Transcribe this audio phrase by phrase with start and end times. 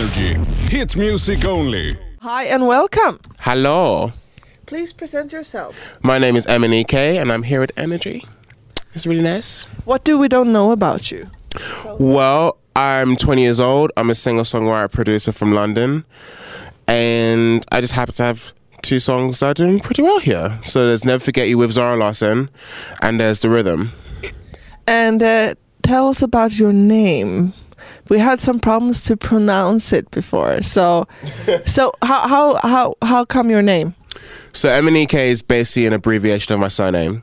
[0.00, 0.32] Energy.
[0.70, 1.94] Hit music only.
[2.22, 3.20] Hi and welcome.
[3.40, 4.12] Hello,
[4.64, 5.98] Please present yourself.
[6.02, 8.24] my name is MNEK and I'm here at Energy.
[8.94, 9.64] It's really nice.
[9.84, 11.28] What do we don't know about you?
[11.98, 13.90] Well, I'm 20 years old.
[13.98, 16.06] I'm a singer songwriter producer from London.
[16.88, 20.58] And I just happen to have two songs that are doing pretty well here.
[20.62, 22.48] So there's Never Forget You with Zara Larsson,
[23.02, 23.92] and there's The Rhythm.
[24.86, 27.52] And uh, tell us about your name.
[28.10, 30.60] We had some problems to pronounce it before.
[30.60, 31.06] So,
[31.66, 33.94] so how how how how come your name?
[34.52, 37.22] So MNEK is basically an abbreviation of my surname.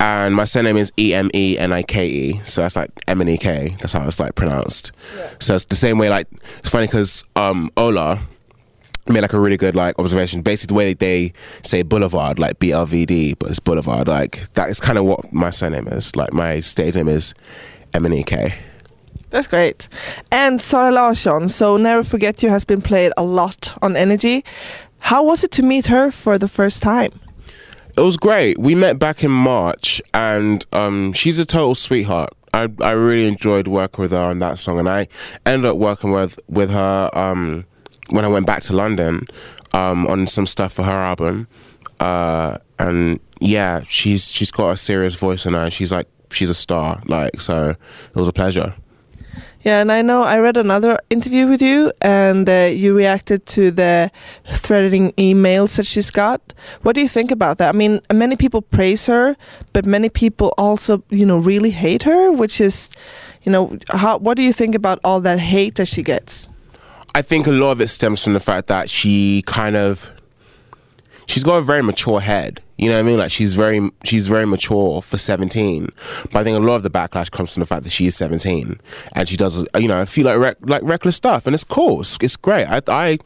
[0.00, 3.80] And my surname is E M E N I K E, so that's like Eminike.
[3.80, 4.92] That's how it's like pronounced.
[5.40, 6.08] So it's the same way.
[6.08, 8.18] Like it's funny because um, Ola
[9.08, 10.42] made like a really good like observation.
[10.42, 11.32] Basically, the way they
[11.62, 14.06] say Boulevard, like B L V D, but it's Boulevard.
[14.06, 16.14] Like that is kind of what my surname is.
[16.14, 17.34] Like my stage name is
[17.92, 18.54] MNEK.
[19.30, 19.88] That's great.
[20.32, 21.48] And Zara Larsson.
[21.48, 24.44] So Never Forget You has been played a lot on Energy.
[25.00, 27.20] How was it to meet her for the first time?
[27.96, 28.58] It was great.
[28.58, 32.30] We met back in March, and um, she's a total sweetheart.
[32.54, 35.08] I I really enjoyed working with her on that song, and I
[35.44, 37.64] ended up working with with her um,
[38.10, 39.26] when I went back to London
[39.72, 41.48] um, on some stuff for her album.
[42.00, 45.68] Uh, and yeah, she's she's got a serious voice in her.
[45.70, 47.02] She's like she's a star.
[47.06, 48.74] Like so, it was a pleasure.
[49.62, 53.72] Yeah, and I know I read another interview with you, and uh, you reacted to
[53.72, 54.10] the
[54.46, 56.54] threatening emails that she's got.
[56.82, 57.74] What do you think about that?
[57.74, 59.36] I mean, many people praise her,
[59.72, 62.30] but many people also, you know, really hate her.
[62.30, 62.88] Which is,
[63.42, 64.18] you know, how?
[64.18, 66.48] What do you think about all that hate that she gets?
[67.16, 70.08] I think a lot of it stems from the fact that she kind of
[71.28, 72.60] she's got a very mature head.
[72.78, 73.18] You know what I mean?
[73.18, 75.88] Like she's very she's very mature for 17.
[76.24, 78.16] But I think a lot of the backlash comes from the fact that she is
[78.16, 78.80] 17
[79.14, 82.00] and she does you know, a feel like rec- like reckless stuff and it's cool.
[82.00, 82.66] It's, it's great.
[82.66, 83.18] I I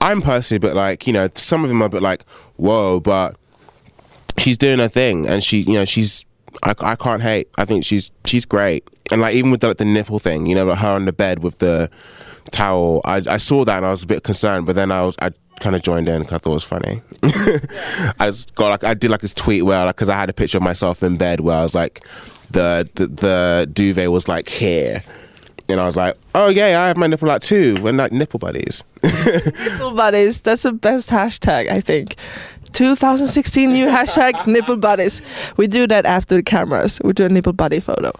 [0.00, 2.22] I'm personally but like, you know, some of them are a bit like,
[2.56, 3.36] "Whoa," but
[4.36, 6.26] she's doing her thing and she, you know, she's
[6.62, 7.48] I, I can't hate.
[7.56, 8.84] I think she's she's great.
[9.10, 11.12] And like even with the, like, the nipple thing, you know, like her on the
[11.12, 11.88] bed with the
[12.50, 13.00] towel.
[13.04, 15.30] I, I saw that and I was a bit concerned, but then I was I
[15.60, 17.02] kind of joined in because I thought it was funny.
[18.20, 20.32] I just got like I did like this tweet where like because I had a
[20.32, 22.04] picture of myself in bed where I was like
[22.50, 25.02] the the, the duvet was like here.
[25.70, 27.76] And I was like, oh yeah, I have my nipple out too.
[27.82, 28.84] We're like nipple buddies.
[29.04, 30.40] Nipple buddies.
[30.40, 32.16] That's the best hashtag, I think.
[32.72, 35.20] 2016 new hashtag nipple buddies.
[35.58, 37.00] We do that after the cameras.
[37.04, 38.12] We do a nipple buddy photo.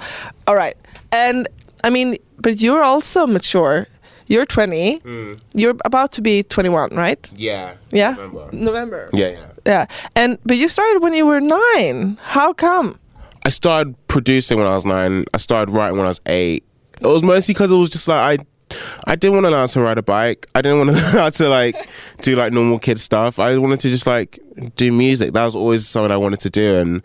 [0.46, 0.76] All right.
[1.10, 1.48] And
[1.84, 3.86] I mean, but you're also mature.
[4.28, 5.00] You're 20.
[5.00, 5.40] Mm.
[5.54, 7.18] You're about to be 21, right?
[7.34, 7.74] Yeah.
[7.90, 8.12] Yeah.
[8.12, 8.48] November.
[8.52, 9.08] November.
[9.12, 9.46] Yeah, yeah.
[9.66, 9.86] Yeah.
[10.14, 12.18] And but you started when you were 9.
[12.22, 12.98] How come?
[13.44, 15.24] I started producing when I was nine.
[15.32, 16.64] I started writing when I was eight.
[17.00, 19.66] It was mostly because it was just like I, I didn't want to learn how
[19.66, 20.46] to ride a bike.
[20.54, 21.88] I didn't want to learn how to like
[22.20, 23.38] do like normal kid stuff.
[23.38, 24.38] I wanted to just like
[24.76, 25.32] do music.
[25.32, 27.02] That was always something I wanted to do, and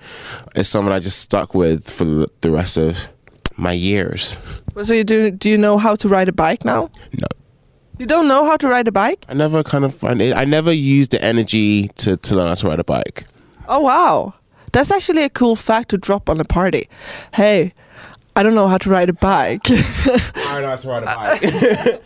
[0.56, 3.08] it's something I just stuck with for the- the rest of
[3.58, 4.38] my years.
[4.82, 6.90] So you do do you know how to ride a bike now?
[7.12, 7.28] No.
[8.00, 9.24] You don't know how to ride a bike?
[9.30, 12.68] I never kind of I, I never used the energy to to learn how to
[12.68, 13.24] ride a bike.
[13.68, 14.34] Oh wow.
[14.72, 16.90] That's actually a cool fact to drop on a party.
[17.34, 17.74] Hey,
[18.36, 19.62] I don't know how to ride a bike.
[19.70, 22.02] I know how to ride a bike.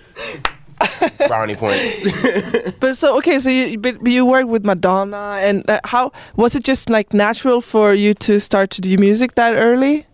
[1.28, 2.72] Brownie points.
[2.80, 6.64] but so okay, so you but you work with Madonna, and uh, how was it
[6.64, 10.06] just like natural for you to start to do music that early?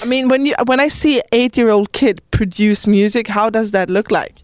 [0.00, 3.90] I mean, when you when I see an eight-year-old kid produce music, how does that
[3.90, 4.42] look like?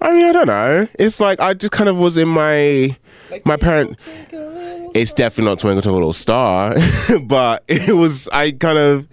[0.00, 0.88] I mean, I don't know.
[0.98, 2.96] It's like I just kind of was in my
[3.44, 3.98] my parent.
[4.94, 6.74] It's definitely not Twinkle Twinkle Little Star,
[7.24, 8.28] but it was.
[8.32, 9.08] I kind of.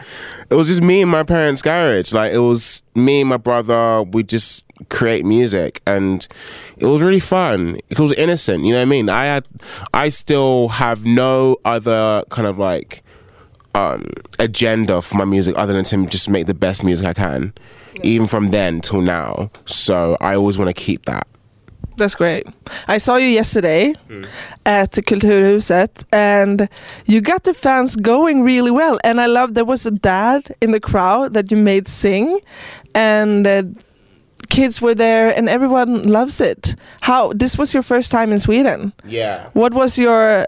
[0.49, 2.13] It was just me and my parents' garage.
[2.13, 4.03] Like it was me and my brother.
[4.03, 6.27] We just create music, and
[6.77, 7.79] it was really fun.
[7.89, 8.63] It was innocent.
[8.63, 9.09] You know what I mean?
[9.09, 9.47] I had.
[9.93, 13.03] I still have no other kind of like
[13.75, 14.05] um,
[14.39, 17.53] agenda for my music other than to just make the best music I can,
[18.03, 19.51] even from then till now.
[19.65, 21.27] So I always want to keep that.
[21.97, 22.45] That's great.
[22.87, 23.93] I saw you yesterday
[24.65, 26.67] at the Kulturhuset and
[27.05, 28.99] you got the fans going really well.
[29.03, 32.39] And I love there was a dad in the crowd that you made sing
[32.93, 33.63] and uh,
[34.49, 36.75] kids were there and everyone loves it.
[36.99, 38.91] How this was your first time in Sweden.
[39.05, 39.49] Yeah.
[39.53, 40.47] What was your